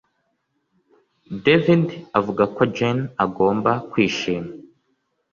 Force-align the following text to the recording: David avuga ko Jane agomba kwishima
David 1.45 1.85
avuga 2.19 2.43
ko 2.55 2.61
Jane 2.75 3.03
agomba 3.25 3.71
kwishima 3.91 4.51